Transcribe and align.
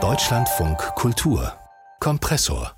Deutschlandfunk 0.00 0.78
Kultur 0.94 1.52
Kompressor 1.98 2.76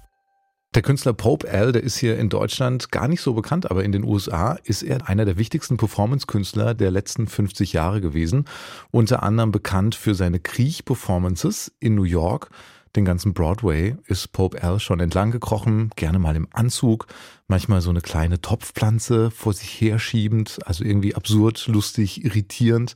der 0.75 0.83
Künstler 0.83 1.13
Pope 1.13 1.51
Al, 1.51 1.73
der 1.73 1.83
ist 1.83 1.99
hier 1.99 2.17
in 2.17 2.29
Deutschland 2.29 2.93
gar 2.93 3.09
nicht 3.09 3.21
so 3.21 3.35
bekannt, 3.35 3.71
aber 3.73 3.83
in 3.83 3.91
den 3.91 4.05
USA 4.05 4.57
ist 4.63 4.83
er 4.85 5.09
einer 5.09 5.25
der 5.25 5.37
wichtigsten 5.37 5.77
Performance-Künstler 5.77 6.75
der 6.75 6.93
letzten 6.93 7.27
50 7.27 7.73
Jahre 7.73 8.01
gewesen. 8.01 8.45
Unter 8.93 9.25
anderem 9.25 9.51
bekannt 9.51 9.97
für 9.97 10.15
seine 10.15 10.39
Kriech-Performances 10.39 11.73
in 11.81 11.97
New 11.97 12.05
York, 12.05 12.51
den 12.97 13.05
ganzen 13.05 13.35
Broadway 13.35 13.97
ist 14.07 14.33
Pope 14.33 14.63
Al 14.63 14.81
schon 14.81 14.99
entlang 14.99 15.31
gekrochen, 15.31 15.91
gerne 15.95 16.19
mal 16.19 16.35
im 16.35 16.49
Anzug, 16.53 17.07
manchmal 17.47 17.81
so 17.81 17.91
eine 17.91 18.01
kleine 18.01 18.41
Topfpflanze 18.41 19.31
vor 19.31 19.53
sich 19.53 19.81
herschiebend, 19.81 20.59
also 20.67 20.85
irgendwie 20.85 21.15
absurd, 21.15 21.69
lustig, 21.69 22.25
irritierend. 22.25 22.95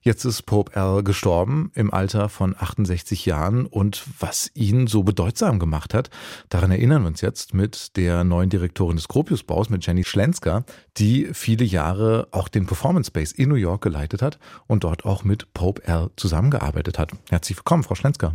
Jetzt 0.00 0.24
ist 0.24 0.42
Pope 0.42 0.76
Al 0.76 1.02
gestorben 1.02 1.72
im 1.74 1.92
Alter 1.92 2.28
von 2.28 2.54
68 2.56 3.26
Jahren 3.26 3.66
und 3.66 4.04
was 4.20 4.50
ihn 4.54 4.86
so 4.86 5.02
bedeutsam 5.02 5.58
gemacht 5.58 5.92
hat, 5.92 6.10
daran 6.48 6.70
erinnern 6.70 7.02
wir 7.02 7.08
uns 7.08 7.20
jetzt 7.20 7.52
mit 7.52 7.96
der 7.96 8.22
neuen 8.22 8.50
Direktorin 8.50 8.96
des 8.96 9.08
Gropius-Baus, 9.08 9.70
mit 9.70 9.84
Jenny 9.84 10.04
Schlensker, 10.04 10.64
die 10.98 11.30
viele 11.32 11.64
Jahre 11.64 12.28
auch 12.30 12.48
den 12.48 12.66
Performance 12.66 13.08
Space 13.08 13.32
in 13.32 13.48
New 13.48 13.56
York 13.56 13.82
geleitet 13.82 14.22
hat 14.22 14.38
und 14.68 14.84
dort 14.84 15.04
auch 15.04 15.24
mit 15.24 15.52
Pope 15.52 15.82
Al 15.88 16.10
zusammengearbeitet 16.16 16.98
hat. 16.98 17.10
Herzlich 17.28 17.58
willkommen, 17.58 17.82
Frau 17.82 17.96
Schlensker. 17.96 18.34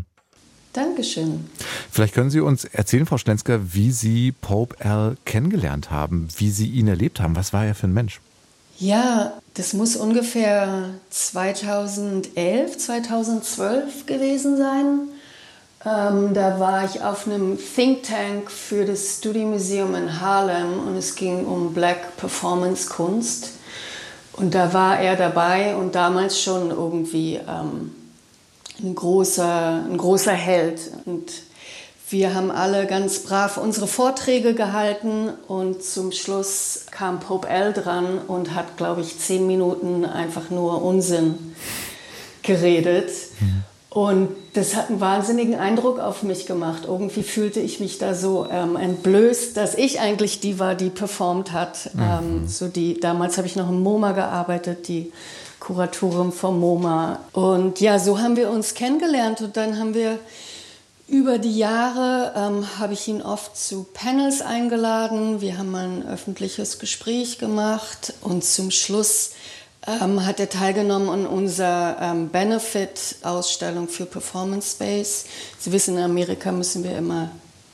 Dankeschön. 0.74 1.50
Vielleicht 1.92 2.14
können 2.14 2.30
Sie 2.30 2.40
uns 2.40 2.66
erzählen, 2.66 3.06
Frau 3.06 3.18
Stenzker, 3.18 3.74
wie 3.74 3.92
Sie 3.92 4.32
Pope 4.32 4.76
Al 4.84 5.18
kennengelernt 5.26 5.90
haben, 5.90 6.28
wie 6.38 6.52
Sie 6.52 6.68
ihn 6.68 6.88
erlebt 6.88 7.20
haben. 7.20 7.36
Was 7.36 7.54
war 7.54 7.66
er 7.66 7.76
für 7.76 7.88
ein 7.88 7.94
Mensch? 7.94 8.20
Ja, 8.80 9.34
das 9.56 9.74
muss 9.74 9.96
ungefähr 9.96 10.92
2011, 11.10 12.78
2012 12.78 14.06
gewesen 14.06 14.58
sein. 14.58 15.00
Ähm, 15.84 16.34
da 16.34 16.60
war 16.60 16.86
ich 16.86 17.02
auf 17.02 17.26
einem 17.26 17.58
Think 17.58 18.04
Tank 18.04 18.52
für 18.52 18.86
das 18.86 19.18
Studio 19.18 19.48
Museum 19.48 19.96
in 19.96 20.22
Harlem 20.22 20.88
und 20.88 20.96
es 20.96 21.16
ging 21.16 21.46
um 21.46 21.74
Black 21.74 22.18
Performance 22.18 22.90
Kunst. 22.90 23.54
Und 24.34 24.54
da 24.54 24.74
war 24.74 25.00
er 25.00 25.16
dabei 25.16 25.76
und 25.76 25.96
damals 25.96 26.40
schon 26.40 26.70
irgendwie 26.70 27.36
ähm, 27.36 27.96
ein 28.81 28.95
großer, 28.95 29.83
ein 29.89 29.97
großer 29.97 30.33
Held. 30.33 30.80
Und 31.06 31.31
wir 32.09 32.33
haben 32.33 32.52
alle 32.52 32.86
ganz 32.86 33.19
brav 33.19 33.58
unsere 33.58 33.88
Vorträge 33.88 34.53
gehalten 34.53 35.30
und 35.47 35.84
zum 35.84 36.11
Schluss 36.11 36.86
kam 36.92 37.19
Pope 37.19 37.50
L 37.50 37.73
dran 37.73 38.19
und 38.28 38.53
hat, 38.56 38.78
glaube 38.78 39.02
ich, 39.02 39.19
zehn 39.19 39.45
Minuten 39.45 40.06
einfach 40.06 40.50
nur 40.50 40.81
Unsinn 40.81 41.56
geredet. 42.44 43.09
Mhm. 43.39 43.64
Und 43.89 44.30
das 44.53 44.75
hat 44.75 44.89
einen 44.89 45.02
wahnsinnigen 45.02 45.56
Eindruck 45.56 46.00
auf 46.00 46.22
mich 46.22 46.45
gemacht. 46.45 46.84
Irgendwie 46.86 47.23
fühlte 47.23 47.59
ich 47.59 47.80
mich 47.80 47.97
da 47.97 48.14
so 48.14 48.47
ähm, 48.50 48.75
entblößt, 48.75 49.58
dass 49.58 49.75
ich 49.75 50.00
eigentlich 50.00 50.39
die 50.39 50.59
war, 50.59 50.75
die 50.75 50.89
performt 50.89 51.52
hat. 51.52 51.89
Mhm. 51.94 52.02
Ähm, 52.02 52.47
so 52.47 52.67
die, 52.67 53.00
damals 53.00 53.38
habe 53.38 53.47
ich 53.47 53.56
noch 53.56 53.69
im 53.69 53.81
MoMA 53.81 54.12
gearbeitet, 54.12 54.88
die 54.88 55.12
Kuratorin 55.59 56.31
vom 56.31 56.59
MoMA. 56.59 57.19
Und 57.33 57.80
ja, 57.80 58.00
so 58.00 58.19
haben 58.19 58.36
wir 58.36 58.50
uns 58.50 58.73
kennengelernt 58.73 59.41
und 59.41 59.58
dann 59.58 59.80
haben 59.80 59.94
wir 59.94 60.19
über 61.08 61.38
die 61.38 61.58
Jahre 61.58 62.33
ähm, 62.36 62.80
habe 62.80 62.94
ich 62.94 63.08
ihn 63.08 63.22
oft 63.22 63.55
zu 63.55 63.85
Panels 63.94 64.41
eingeladen. 64.41 65.39
Wir 65.39 65.58
haben 65.58 65.73
ein 65.73 66.05
öffentliches 66.05 66.80
Gespräch 66.80 67.38
gemacht 67.38 68.13
und 68.22 68.44
zum 68.44 68.72
Schluss 68.72 69.31
ähm, 69.88 70.25
hat 70.25 70.39
er 70.41 70.50
teilgenommen 70.50 71.09
an 71.09 71.25
unserer 71.25 71.97
ähm, 72.02 72.28
Benefit-Ausstellung 72.28 73.88
für 73.88 74.05
Performance 74.05 74.72
Space. 74.72 75.25
Sie 75.58 75.72
wissen, 75.72 75.97
in 75.97 76.03
Amerika 76.03 76.52
müssen 76.52 76.83
wir 76.83 76.97
immer 76.97 77.31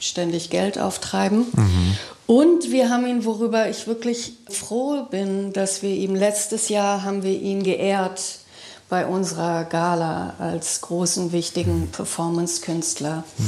ständig 0.07 0.49
Geld 0.49 0.77
auftreiben. 0.77 1.47
Mhm. 1.53 1.97
Und 2.25 2.71
wir 2.71 2.89
haben 2.89 3.05
ihn, 3.05 3.25
worüber 3.25 3.69
ich 3.69 3.87
wirklich 3.87 4.33
froh 4.49 5.03
bin, 5.09 5.51
dass 5.53 5.81
wir 5.81 5.93
ihm 5.93 6.15
letztes 6.15 6.69
Jahr 6.69 7.03
haben 7.03 7.23
wir 7.23 7.39
ihn 7.39 7.63
geehrt 7.63 8.21
bei 8.89 9.05
unserer 9.05 9.65
Gala 9.65 10.35
als 10.39 10.81
großen, 10.81 11.31
wichtigen 11.31 11.89
Performance-Künstler. 11.91 13.23
Mhm. 13.37 13.45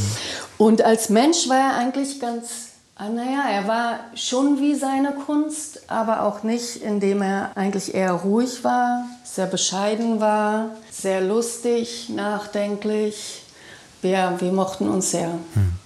Und 0.58 0.82
als 0.82 1.10
Mensch 1.10 1.48
war 1.48 1.58
er 1.58 1.76
eigentlich 1.78 2.20
ganz, 2.20 2.48
ah, 2.96 3.10
naja, 3.10 3.44
er 3.50 3.68
war 3.68 4.00
schon 4.16 4.60
wie 4.60 4.76
seine 4.76 5.14
Kunst, 5.14 5.90
aber 5.90 6.24
auch 6.24 6.44
nicht, 6.44 6.78
indem 6.78 7.22
er 7.22 7.52
eigentlich 7.56 7.94
eher 7.94 8.14
ruhig 8.14 8.64
war, 8.64 9.06
sehr 9.24 9.46
bescheiden 9.46 10.20
war, 10.20 10.72
sehr 10.92 11.22
lustig, 11.22 12.10
nachdenklich. 12.10 13.44
Wir, 14.02 14.36
wir 14.40 14.52
mochten 14.52 14.90
uns 14.90 15.12
sehr. 15.12 15.30
Mhm. 15.30 15.85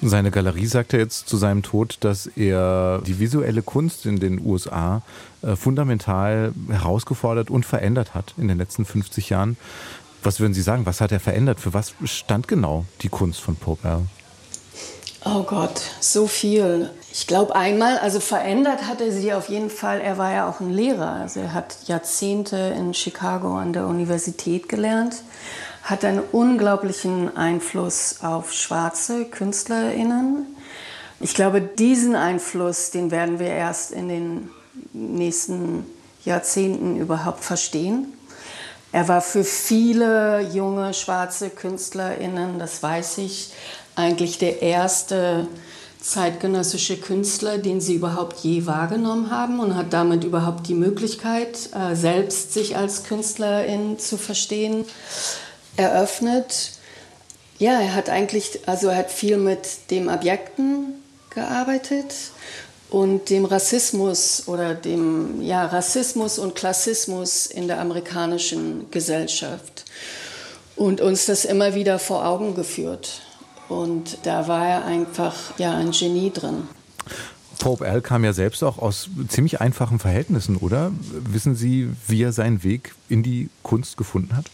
Seine 0.00 0.30
Galerie 0.30 0.66
sagte 0.66 0.96
jetzt 0.96 1.28
zu 1.28 1.36
seinem 1.36 1.62
Tod, 1.62 1.98
dass 2.00 2.28
er 2.28 3.02
die 3.04 3.18
visuelle 3.18 3.62
Kunst 3.62 4.06
in 4.06 4.20
den 4.20 4.40
USA 4.44 5.02
äh, 5.42 5.56
fundamental 5.56 6.52
herausgefordert 6.68 7.50
und 7.50 7.66
verändert 7.66 8.14
hat 8.14 8.34
in 8.36 8.46
den 8.46 8.58
letzten 8.58 8.84
50 8.84 9.30
Jahren. 9.30 9.56
Was 10.22 10.38
würden 10.38 10.54
Sie 10.54 10.62
sagen? 10.62 10.86
Was 10.86 11.00
hat 11.00 11.10
er 11.10 11.18
verändert? 11.18 11.58
Für 11.58 11.74
was 11.74 11.94
stand 12.04 12.46
genau 12.46 12.84
die 13.02 13.08
Kunst 13.08 13.40
von 13.40 13.56
Pope 13.56 13.88
Al? 13.88 14.06
Oh 15.30 15.42
Gott, 15.42 15.82
so 16.00 16.26
viel. 16.26 16.90
Ich 17.12 17.26
glaube 17.26 17.54
einmal, 17.54 17.98
also 17.98 18.18
verändert 18.20 18.86
hat 18.86 19.00
er 19.00 19.12
sie 19.12 19.32
auf 19.34 19.48
jeden 19.48 19.68
Fall. 19.68 20.00
Er 20.00 20.16
war 20.16 20.32
ja 20.32 20.48
auch 20.48 20.60
ein 20.60 20.70
Lehrer. 20.70 21.12
Also 21.12 21.40
er 21.40 21.52
hat 21.52 21.76
Jahrzehnte 21.86 22.56
in 22.56 22.94
Chicago 22.94 23.56
an 23.56 23.72
der 23.72 23.86
Universität 23.86 24.68
gelernt 24.68 25.16
hat 25.88 26.04
einen 26.04 26.20
unglaublichen 26.32 27.34
Einfluss 27.34 28.16
auf 28.22 28.52
schwarze 28.52 29.24
KünstlerInnen. 29.24 30.46
Ich 31.18 31.34
glaube, 31.34 31.62
diesen 31.62 32.14
Einfluss, 32.14 32.90
den 32.90 33.10
werden 33.10 33.38
wir 33.38 33.48
erst 33.48 33.92
in 33.92 34.08
den 34.08 34.50
nächsten 34.92 35.86
Jahrzehnten 36.26 36.98
überhaupt 36.98 37.42
verstehen. 37.42 38.12
Er 38.92 39.08
war 39.08 39.22
für 39.22 39.44
viele 39.44 40.40
junge 40.52 40.92
schwarze 40.92 41.48
KünstlerInnen, 41.48 42.58
das 42.58 42.82
weiß 42.82 43.18
ich, 43.18 43.52
eigentlich 43.98 44.38
der 44.38 44.62
erste 44.62 45.48
zeitgenössische 46.00 46.96
Künstler, 46.96 47.58
den 47.58 47.80
sie 47.80 47.94
überhaupt 47.94 48.38
je 48.38 48.64
wahrgenommen 48.64 49.30
haben 49.30 49.58
und 49.58 49.74
hat 49.74 49.92
damit 49.92 50.22
überhaupt 50.22 50.68
die 50.68 50.74
Möglichkeit, 50.74 51.70
äh, 51.74 51.96
selbst 51.96 52.54
sich 52.54 52.76
als 52.76 53.02
Künstlerin 53.02 53.98
zu 53.98 54.16
verstehen 54.16 54.84
eröffnet. 55.76 56.70
Ja, 57.58 57.80
er 57.80 57.94
hat 57.96 58.08
eigentlich, 58.08 58.60
also 58.66 58.86
er 58.86 58.98
hat 58.98 59.10
viel 59.10 59.36
mit 59.36 59.90
dem 59.90 60.08
Objekten 60.08 60.94
gearbeitet 61.30 62.14
und 62.90 63.28
dem 63.30 63.44
Rassismus 63.44 64.44
oder 64.46 64.74
dem 64.74 65.42
ja, 65.42 65.66
Rassismus 65.66 66.38
und 66.38 66.54
Klassismus 66.54 67.46
in 67.46 67.66
der 67.66 67.80
amerikanischen 67.80 68.88
Gesellschaft 68.92 69.84
und 70.76 71.00
uns 71.00 71.26
das 71.26 71.44
immer 71.44 71.74
wieder 71.74 71.98
vor 71.98 72.24
Augen 72.24 72.54
geführt. 72.54 73.22
Und 73.68 74.18
da 74.22 74.48
war 74.48 74.66
er 74.66 74.84
einfach 74.84 75.34
ja, 75.58 75.76
ein 75.76 75.90
Genie 75.90 76.30
drin. 76.30 76.68
Pope 77.58 77.86
Al 77.88 78.00
kam 78.00 78.24
ja 78.24 78.32
selbst 78.32 78.62
auch 78.62 78.78
aus 78.78 79.08
ziemlich 79.28 79.60
einfachen 79.60 79.98
Verhältnissen, 79.98 80.56
oder? 80.56 80.92
Wissen 81.10 81.54
Sie, 81.54 81.90
wie 82.06 82.22
er 82.22 82.32
seinen 82.32 82.62
Weg 82.62 82.94
in 83.08 83.22
die 83.22 83.50
Kunst 83.62 83.96
gefunden 83.96 84.36
hat? 84.36 84.46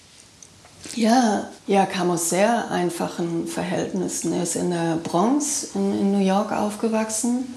Ja, 0.94 1.48
ja, 1.66 1.86
kam 1.86 2.10
aus 2.10 2.30
sehr 2.30 2.70
einfachen 2.70 3.46
Verhältnissen. 3.46 4.32
Er 4.32 4.42
ist 4.42 4.56
in 4.56 4.70
der 4.70 4.96
Bronx 4.96 5.70
in, 5.74 5.98
in 5.98 6.12
New 6.12 6.24
York 6.24 6.52
aufgewachsen. 6.52 7.54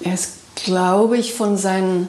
Er 0.00 0.14
ist, 0.14 0.32
glaube 0.56 1.16
ich, 1.18 1.34
von 1.34 1.56
seinen, 1.56 2.08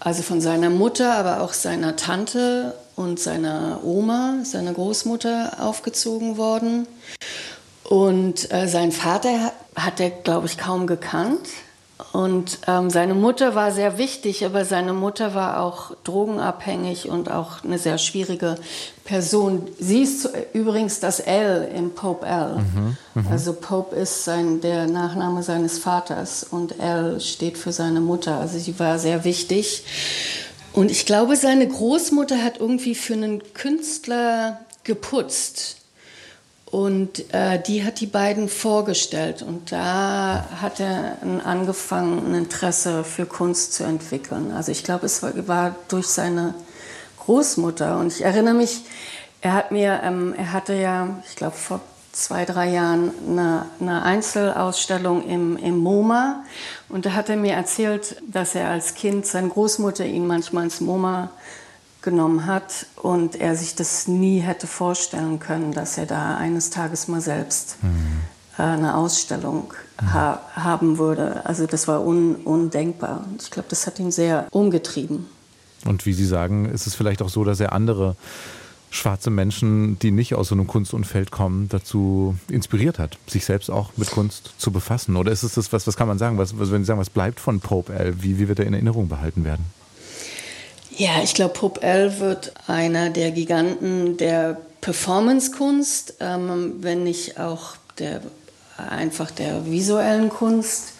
also 0.00 0.22
von 0.22 0.40
seiner 0.40 0.70
Mutter, 0.70 1.14
aber 1.14 1.42
auch 1.42 1.52
seiner 1.52 1.96
Tante 1.96 2.74
und 2.96 3.20
seiner 3.20 3.80
Oma, 3.84 4.38
seiner 4.42 4.72
Großmutter 4.72 5.58
aufgezogen 5.60 6.36
worden. 6.36 6.86
Und 7.88 8.52
äh, 8.52 8.68
seinen 8.68 8.92
Vater 8.92 9.50
hat 9.74 9.98
er, 9.98 10.10
glaube 10.10 10.46
ich, 10.46 10.58
kaum 10.58 10.86
gekannt. 10.86 11.40
Und 12.12 12.58
ähm, 12.68 12.90
seine 12.90 13.14
Mutter 13.14 13.54
war 13.54 13.72
sehr 13.72 13.96
wichtig, 13.96 14.44
aber 14.44 14.66
seine 14.66 14.92
Mutter 14.92 15.34
war 15.34 15.60
auch 15.62 15.96
drogenabhängig 16.04 17.08
und 17.08 17.30
auch 17.30 17.64
eine 17.64 17.78
sehr 17.78 17.96
schwierige 17.96 18.56
Person. 19.04 19.66
Sie 19.80 20.02
ist 20.02 20.28
übrigens 20.52 21.00
das 21.00 21.18
L 21.18 21.66
im 21.74 21.94
Pope 21.94 22.26
L. 22.26 22.56
Mhm, 22.58 22.96
mh. 23.14 23.30
Also 23.30 23.54
Pope 23.54 23.96
ist 23.96 24.24
sein, 24.24 24.60
der 24.60 24.86
Nachname 24.86 25.42
seines 25.42 25.78
Vaters 25.78 26.44
und 26.44 26.78
L 26.78 27.20
steht 27.20 27.56
für 27.56 27.72
seine 27.72 28.00
Mutter. 28.00 28.38
Also 28.38 28.58
sie 28.58 28.78
war 28.78 28.98
sehr 28.98 29.24
wichtig. 29.24 29.82
Und 30.74 30.90
ich 30.90 31.06
glaube, 31.06 31.36
seine 31.36 31.66
Großmutter 31.66 32.44
hat 32.44 32.60
irgendwie 32.60 32.94
für 32.94 33.14
einen 33.14 33.42
Künstler 33.54 34.60
geputzt. 34.84 35.77
Und 36.70 37.32
äh, 37.32 37.62
die 37.62 37.84
hat 37.84 38.00
die 38.00 38.06
beiden 38.06 38.48
vorgestellt 38.48 39.42
und 39.42 39.72
da 39.72 40.46
hat 40.60 40.80
er 40.80 41.16
angefangen, 41.44 42.26
ein 42.26 42.34
Interesse 42.34 43.04
für 43.04 43.24
Kunst 43.24 43.72
zu 43.72 43.84
entwickeln. 43.84 44.52
Also 44.52 44.70
ich 44.70 44.84
glaube, 44.84 45.06
es 45.06 45.22
war, 45.22 45.32
war, 45.48 45.76
durch 45.88 46.08
seine 46.08 46.54
Großmutter. 47.20 47.98
Und 47.98 48.12
ich 48.12 48.22
erinnere 48.22 48.54
mich, 48.54 48.82
Er 49.40 49.54
hat 49.54 49.70
mir, 49.70 50.00
ähm, 50.02 50.34
er 50.36 50.52
hatte 50.52 50.74
ja, 50.74 51.22
ich 51.28 51.36
glaube 51.36 51.56
vor 51.56 51.80
zwei, 52.10 52.44
drei 52.44 52.70
Jahren 52.70 53.12
eine, 53.28 53.66
eine, 53.80 54.02
Einzelausstellung 54.02 55.24
im, 55.28 55.56
im 55.56 55.78
MoMA 55.78 56.42
und 56.88 57.06
da 57.06 57.12
hat 57.12 57.28
er 57.28 57.36
mir 57.36 57.52
erzählt, 57.52 58.20
dass 58.26 58.56
er 58.56 58.68
als 58.68 58.94
Kind 58.94 59.26
seine 59.26 59.48
Großmutter 59.48 60.04
ihn 60.04 60.26
manchmal 60.26 60.64
ins 60.64 60.80
MoMA 60.80 61.30
genommen 62.02 62.46
hat 62.46 62.86
und 62.96 63.36
er 63.36 63.56
sich 63.56 63.74
das 63.74 64.06
nie 64.06 64.40
hätte 64.40 64.66
vorstellen 64.66 65.40
können, 65.40 65.72
dass 65.72 65.98
er 65.98 66.06
da 66.06 66.36
eines 66.36 66.70
Tages 66.70 67.08
mal 67.08 67.20
selbst 67.20 67.76
mhm. 67.82 68.20
eine 68.56 68.96
Ausstellung 68.96 69.72
ha 70.00 70.40
haben 70.54 70.98
würde. 70.98 71.44
Also 71.44 71.66
das 71.66 71.88
war 71.88 72.04
un 72.04 72.36
undenkbar. 72.36 73.24
Ich 73.40 73.50
glaube, 73.50 73.68
das 73.68 73.86
hat 73.86 73.98
ihn 73.98 74.12
sehr 74.12 74.46
umgetrieben. 74.50 75.26
Und 75.84 76.06
wie 76.06 76.12
Sie 76.12 76.26
sagen, 76.26 76.66
ist 76.66 76.86
es 76.86 76.94
vielleicht 76.94 77.22
auch 77.22 77.28
so, 77.28 77.44
dass 77.44 77.60
er 77.60 77.72
andere 77.72 78.16
schwarze 78.90 79.30
Menschen, 79.30 79.98
die 79.98 80.10
nicht 80.10 80.34
aus 80.34 80.48
so 80.48 80.54
einem 80.54 80.66
Kunstumfeld 80.66 81.30
kommen, 81.30 81.68
dazu 81.68 82.36
inspiriert 82.48 82.98
hat, 82.98 83.18
sich 83.26 83.44
selbst 83.44 83.70
auch 83.70 83.90
mit 83.96 84.10
Kunst 84.10 84.52
zu 84.58 84.70
befassen? 84.70 85.16
Oder 85.16 85.30
ist 85.30 85.42
es 85.42 85.54
das, 85.54 85.72
was, 85.72 85.86
was 85.86 85.96
kann 85.96 86.08
man 86.08 86.18
sagen, 86.18 86.38
was, 86.38 86.58
was, 86.58 86.70
wenn 86.70 86.82
Sie 86.82 86.86
sagen, 86.86 87.00
was 87.00 87.10
bleibt 87.10 87.40
von 87.40 87.60
Pope 87.60 87.92
L? 87.92 88.22
Wie, 88.22 88.38
wie 88.38 88.48
wird 88.48 88.60
er 88.60 88.66
in 88.66 88.72
Erinnerung 88.72 89.08
behalten 89.08 89.44
werden? 89.44 89.64
Ja, 90.98 91.22
ich 91.22 91.34
glaube, 91.34 91.54
Pope 91.54 91.80
L 91.80 92.18
wird 92.18 92.52
einer 92.66 93.08
der 93.10 93.30
Giganten 93.30 94.16
der 94.16 94.56
Performance-Kunst, 94.80 96.14
ähm, 96.18 96.78
wenn 96.80 97.04
nicht 97.04 97.38
auch 97.38 97.76
der, 98.00 98.20
einfach 98.76 99.30
der 99.30 99.64
visuellen 99.66 100.28
Kunst. 100.28 100.94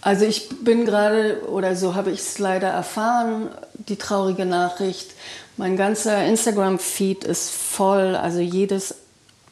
Also 0.00 0.24
ich 0.24 0.48
bin 0.62 0.86
gerade, 0.86 1.46
oder 1.46 1.76
so 1.76 1.94
habe 1.94 2.10
ich 2.10 2.20
es 2.20 2.38
leider 2.38 2.68
erfahren, 2.68 3.50
die 3.74 3.96
traurige 3.96 4.46
Nachricht, 4.46 5.10
mein 5.58 5.76
ganzer 5.76 6.24
Instagram-Feed 6.24 7.24
ist 7.24 7.50
voll, 7.50 8.16
also 8.16 8.40
jedes 8.40 8.94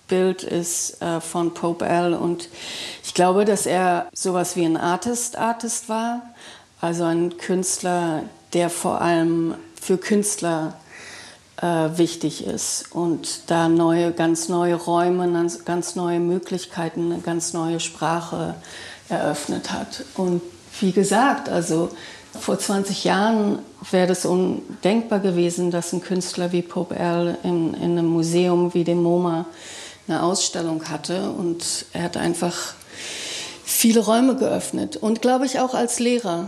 Bild 0.08 0.42
ist 0.42 1.02
äh, 1.02 1.20
von 1.20 1.52
Pope 1.52 1.84
L. 1.84 2.14
Und 2.14 2.48
ich 3.04 3.12
glaube, 3.12 3.44
dass 3.44 3.66
er 3.66 4.08
sowas 4.14 4.56
wie 4.56 4.64
ein 4.64 4.78
Artist-Artist 4.78 5.90
war, 5.90 6.22
also 6.80 7.04
ein 7.04 7.36
Künstler, 7.36 8.22
der 8.54 8.70
vor 8.70 9.02
allem 9.02 9.54
für 9.82 9.98
Künstler 9.98 10.74
äh, 11.60 11.66
wichtig 11.66 12.46
ist 12.46 12.84
und 12.92 13.50
da 13.50 13.68
neue, 13.68 14.12
ganz 14.12 14.48
neue 14.48 14.76
Räume, 14.76 15.48
ganz 15.64 15.96
neue 15.96 16.20
Möglichkeiten, 16.20 17.10
eine 17.10 17.20
ganz 17.20 17.52
neue 17.52 17.80
Sprache 17.80 18.54
eröffnet 19.08 19.72
hat. 19.72 20.04
Und 20.14 20.40
wie 20.80 20.92
gesagt, 20.92 21.48
also 21.48 21.88
vor 22.38 22.60
20 22.60 23.02
Jahren 23.02 23.58
wäre 23.90 24.06
das 24.06 24.24
undenkbar 24.24 25.18
gewesen, 25.18 25.72
dass 25.72 25.92
ein 25.92 26.00
Künstler 26.00 26.52
wie 26.52 26.62
Pope 26.62 26.94
L 26.94 27.36
in, 27.42 27.74
in 27.74 27.98
einem 27.98 28.06
Museum 28.06 28.72
wie 28.74 28.84
dem 28.84 29.02
MoMA 29.02 29.46
eine 30.06 30.22
Ausstellung 30.22 30.88
hatte. 30.90 31.32
Und 31.32 31.86
er 31.92 32.04
hat 32.04 32.16
einfach 32.16 32.74
viele 33.64 33.98
Räume 33.98 34.36
geöffnet. 34.36 34.96
Und 34.96 35.22
glaube 35.22 35.44
ich 35.44 35.58
auch 35.58 35.74
als 35.74 35.98
Lehrer. 35.98 36.46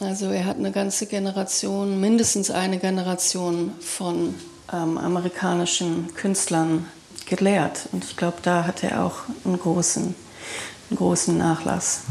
Also 0.00 0.30
er 0.30 0.46
hat 0.46 0.56
eine 0.56 0.72
ganze 0.72 1.06
Generation, 1.06 2.00
mindestens 2.00 2.50
eine 2.50 2.78
Generation 2.78 3.72
von 3.80 4.34
ähm, 4.72 4.96
amerikanischen 4.96 6.14
Künstlern 6.14 6.86
gelehrt. 7.26 7.88
Und 7.92 8.04
ich 8.04 8.16
glaube, 8.16 8.38
da 8.42 8.64
hat 8.66 8.82
er 8.82 9.04
auch 9.04 9.24
einen 9.44 9.58
großen, 9.58 10.14
einen 10.88 10.96
großen 10.96 11.36
Nachlass. 11.36 12.02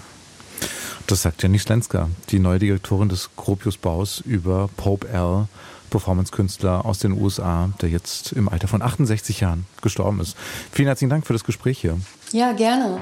Das 1.08 1.24
sagt 1.24 1.42
Jenny 1.42 1.58
Slenska, 1.58 2.10
die 2.30 2.38
neue 2.38 2.60
Direktorin 2.60 3.10
des 3.10 3.32
Gropius 3.36 3.78
Baus 3.78 4.22
über 4.22 4.70
Pope 4.78 5.08
L., 5.10 5.48
Performance-Künstler 5.90 6.86
aus 6.86 7.00
den 7.00 7.14
USA, 7.14 7.72
der 7.82 7.90
jetzt 7.90 8.34
im 8.34 8.48
Alter 8.48 8.68
von 8.68 8.84
68 8.84 9.40
Jahren 9.40 9.66
gestorben 9.82 10.20
ist. 10.20 10.38
Vielen 10.72 10.88
herzlichen 10.88 11.10
Dank 11.10 11.26
für 11.26 11.34
das 11.34 11.44
Gespräch 11.44 11.80
hier. 11.80 11.98
Ja, 12.32 12.52
gerne. 12.52 13.00